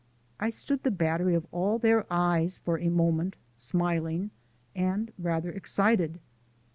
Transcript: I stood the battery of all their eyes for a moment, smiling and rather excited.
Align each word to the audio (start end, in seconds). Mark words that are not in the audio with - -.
I 0.39 0.49
stood 0.49 0.81
the 0.81 0.89
battery 0.89 1.35
of 1.35 1.45
all 1.51 1.77
their 1.77 2.11
eyes 2.11 2.57
for 2.57 2.79
a 2.79 2.89
moment, 2.89 3.35
smiling 3.55 4.31
and 4.75 5.13
rather 5.19 5.51
excited. 5.51 6.19